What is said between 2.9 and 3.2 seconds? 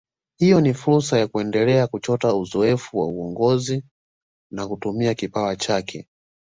wa